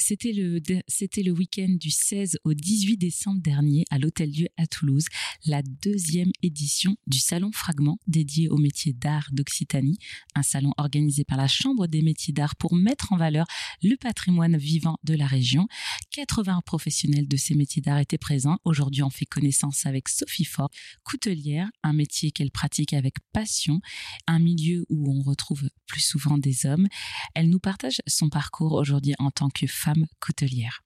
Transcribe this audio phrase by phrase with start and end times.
[0.00, 4.66] C'était le, c'était le week-end du 16 au 18 décembre dernier à l'Hôtel Dieu à
[4.66, 5.04] Toulouse,
[5.44, 9.98] la deuxième édition du Salon Fragment dédié aux métiers d'art d'Occitanie,
[10.34, 13.46] un salon organisé par la Chambre des métiers d'art pour mettre en valeur
[13.82, 15.68] le patrimoine vivant de la région.
[16.12, 18.56] 80 professionnels de ces métiers d'art étaient présents.
[18.64, 20.70] Aujourd'hui, on fait connaissance avec Sophie Fort,
[21.04, 23.80] coutelière, un métier qu'elle pratique avec passion,
[24.26, 26.88] un milieu où on retrouve plus souvent des hommes.
[27.34, 29.89] Elle nous partage son parcours aujourd'hui en tant que femme
[30.20, 30.82] coutelière.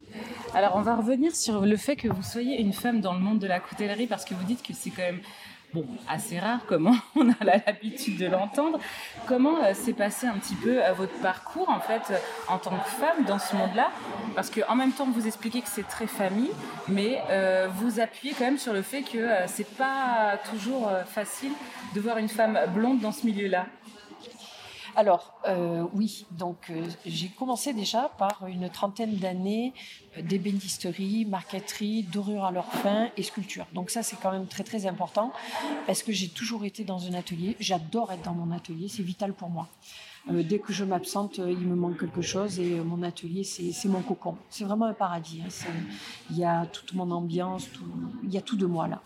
[0.55, 3.39] Alors, on va revenir sur le fait que vous soyez une femme dans le monde
[3.39, 5.21] de la coutellerie parce que vous dites que c'est quand même
[5.75, 8.79] bon, assez rare, comment on a l'habitude de l'entendre.
[9.27, 12.79] Comment euh, s'est passé un petit peu euh, votre parcours, en fait, euh, en tant
[12.79, 13.91] que femme dans ce monde-là?
[14.37, 16.51] Parce qu'en même temps, vous expliquez que c'est très famille,
[16.89, 17.21] mais
[17.77, 21.53] vous appuyez quand même sur le fait que c'est pas toujours facile
[21.95, 23.67] de voir une femme blonde dans ce milieu-là.
[24.97, 29.73] Alors, euh, oui, donc euh, j'ai commencé déjà par une trentaine d'années
[30.17, 33.67] euh, d'ébénisterie, marqueterie, dorure à leur fin et sculpture.
[33.73, 35.33] Donc ça, c'est quand même très très important
[35.87, 37.57] parce que j'ai toujours été dans un atelier.
[37.59, 39.67] J'adore être dans mon atelier, c'est vital pour moi.
[40.31, 44.37] dès que je m'absente, il me manque quelque chose et mon atelier, c'est mon cocon.
[44.49, 45.43] C'est vraiment un paradis.
[45.45, 45.71] Hein.
[46.31, 47.69] Il y a toute mon ambiance,
[48.23, 49.03] il y a tout de moi là.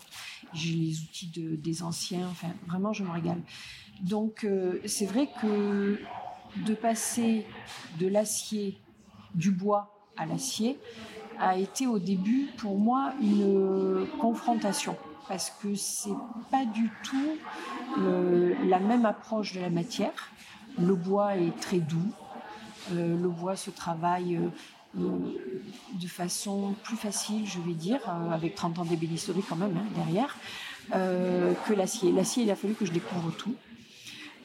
[0.53, 3.41] J'ai les outils des anciens, enfin vraiment, je me régale.
[4.01, 5.99] Donc euh, c'est vrai que
[6.65, 7.45] de passer
[7.99, 8.77] de l'acier,
[9.35, 10.79] du bois à l'acier,
[11.39, 14.95] a été au début pour moi une confrontation
[15.27, 16.15] parce que c'est
[16.49, 17.37] pas du tout
[17.99, 20.31] euh, la même approche de la matière.
[20.77, 22.11] Le bois est très doux,
[22.93, 24.39] euh, le bois se travaille
[24.95, 27.99] de façon plus facile, je vais dire,
[28.31, 30.35] avec 30 ans d'ébénisterie quand même hein, derrière,
[30.89, 32.11] que l'acier.
[32.11, 33.53] L'acier, il a fallu que je découvre tout.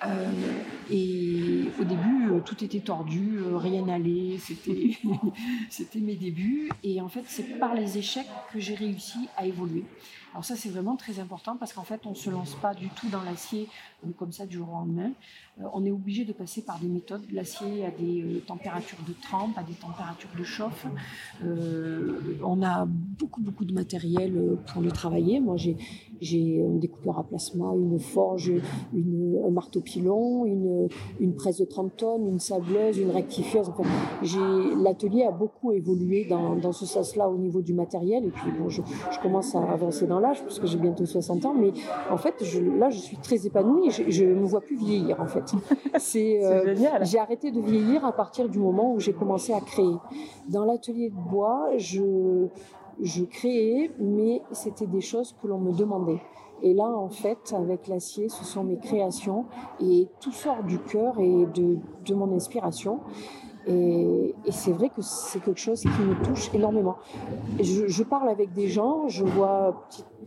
[0.07, 0.31] Euh,
[0.91, 4.97] et au début, euh, tout était tordu, euh, rien n'allait, c'était,
[5.71, 6.71] c'était mes débuts.
[6.83, 9.85] Et en fait, c'est par les échecs que j'ai réussi à évoluer.
[10.35, 12.89] Alors ça, c'est vraiment très important parce qu'en fait, on ne se lance pas du
[12.89, 13.69] tout dans l'acier
[14.19, 15.13] comme ça du jour au lendemain.
[15.73, 17.23] on est obligé de passer par des méthodes.
[17.33, 20.87] L'acier a des températures de trempe, a des températures de chauffe.
[22.43, 25.39] on a beaucoup, beaucoup de matériel pour le travailler.
[25.39, 28.53] Moi, j'ai, un découpeur à plasma, une forge,
[28.93, 33.69] un marteau pilon, une, presse de 30 tonnes, une sableuse, une rectifieuse.
[33.69, 33.85] Enfin,
[34.83, 38.25] l'atelier a beaucoup évolué dans, dans ce sens-là au niveau du matériel.
[38.25, 41.55] Et puis, bon, je, je commence à avancer dans l'âge puisque j'ai bientôt 60 ans.
[41.55, 41.73] Mais
[42.11, 43.91] en fait, je, là, je suis très épanouie.
[43.91, 45.53] Je ne me vois plus vieillir, en fait.
[45.99, 49.97] C'est, euh, j'ai arrêté de vieillir à partir du moment où j'ai commencé à créer.
[50.49, 52.47] Dans l'atelier de bois, je,
[53.01, 56.21] je créais, mais c'était des choses que l'on me demandait.
[56.63, 59.45] Et là, en fait, avec l'acier, ce sont mes créations
[59.81, 63.01] et tout sort du cœur et de, de mon inspiration.
[63.67, 66.97] Et, c'est vrai que c'est quelque chose qui me touche énormément.
[67.61, 69.87] Je, parle avec des gens, je vois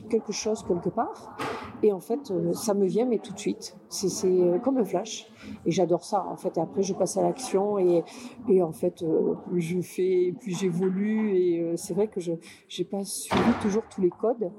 [0.09, 1.38] quelque chose quelque part,
[1.83, 3.75] et en fait, euh, ça me vient, mais tout de suite.
[3.89, 5.27] C'est euh, comme un flash.
[5.65, 6.57] Et j'adore ça, en fait.
[6.57, 8.03] Et après, je passe à l'action et,
[8.49, 11.38] et en fait, euh, je fais, puis j'évolue.
[11.38, 14.51] Et c'est vrai que je n'ai pas suivi toujours tous les codes.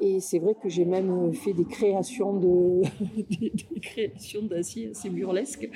[0.00, 2.82] et c'est vrai que j'ai même fait des créations de
[3.30, 5.68] des, créations d'acier assez burlesques.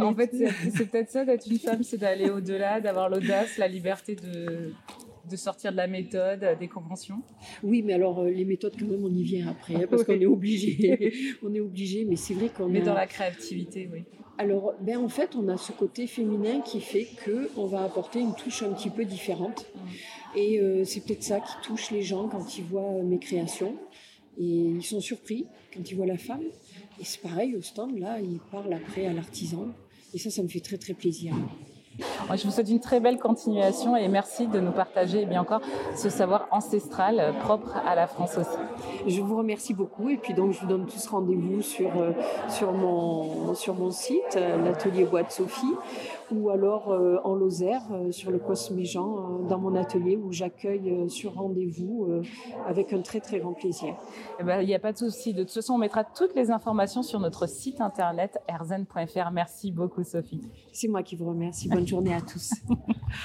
[0.00, 0.34] en fait,
[0.76, 4.72] c'est peut-être ça d'être une femme, c'est d'aller au-delà, d'avoir l'audace, la liberté de
[5.28, 7.22] de sortir de la méthode, euh, des conventions
[7.62, 10.20] Oui, mais alors euh, les méthodes quand même on y vient après hein, parce qu'on
[10.20, 11.12] est obligé,
[11.42, 14.04] on est obligé, mais c'est vrai qu'on Mais dans la créativité, oui.
[14.40, 18.20] Alors, ben en fait, on a ce côté féminin qui fait que on va apporter
[18.20, 20.38] une touche un petit peu différente, mm.
[20.38, 23.74] et euh, c'est peut-être ça qui touche les gens quand ils voient mes créations,
[24.38, 26.44] et ils sont surpris quand ils voient la femme.
[27.00, 29.66] Et c'est pareil au stand là, ils parlent après à l'artisan,
[30.14, 31.34] et ça, ça me fait très très plaisir.
[32.34, 35.60] Je vous souhaite une très belle continuation et merci de nous partager eh bien encore
[35.96, 38.58] ce savoir ancestral euh, propre à la France aussi.
[39.06, 42.12] Je vous remercie beaucoup et puis donc je vous donne tous rendez-vous sur, euh,
[42.48, 45.74] sur, mon, sur mon site, euh, l'atelier Bois de Sophie,
[46.32, 46.88] ou alors
[47.24, 52.08] en Lozère sur le Cosméjean dans mon atelier où j'accueille sur rendez-vous
[52.66, 53.94] avec un très très grand plaisir.
[54.40, 55.32] Eh ben, il n'y a pas de souci.
[55.32, 59.30] De toute façon, on mettra toutes les informations sur notre site internet erzen.fr.
[59.32, 60.40] Merci beaucoup Sophie.
[60.72, 61.68] C'est moi qui vous remercie.
[61.68, 62.52] Bonne journée à tous.